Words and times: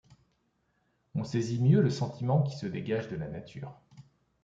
On 1.13 1.23
saisit 1.23 1.61
mieux 1.61 1.79
le 1.79 1.91
sentiment 1.91 2.41
qui 2.41 2.57
se 2.57 2.65
dégage 2.65 3.07
de 3.09 3.17
la 3.17 3.27
nature! 3.27 3.79